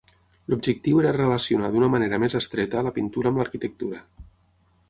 [0.51, 4.05] L'objectiu era relacionar d'una manera més estreta la pintura amb l'arquitectura.